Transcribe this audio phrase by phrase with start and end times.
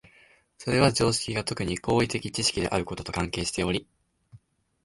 [0.57, 3.87] それは常識が特に行為的知識であることと関係しており、